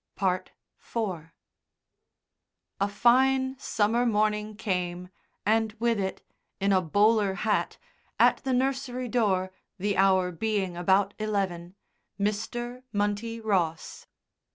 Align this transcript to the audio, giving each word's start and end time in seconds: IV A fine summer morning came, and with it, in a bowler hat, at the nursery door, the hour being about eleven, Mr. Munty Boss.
IV 0.19 0.41
A 2.79 2.87
fine 2.89 3.59
summer 3.59 4.03
morning 4.03 4.55
came, 4.55 5.09
and 5.45 5.73
with 5.73 5.99
it, 5.99 6.25
in 6.59 6.71
a 6.73 6.81
bowler 6.81 7.35
hat, 7.35 7.77
at 8.19 8.37
the 8.37 8.51
nursery 8.53 9.07
door, 9.07 9.51
the 9.77 9.97
hour 9.97 10.31
being 10.31 10.75
about 10.75 11.13
eleven, 11.19 11.75
Mr. 12.19 12.81
Munty 12.91 13.39
Boss. 13.41 14.07